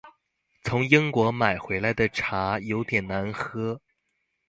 [0.63, 3.79] 從英國買回來的茶有點難喝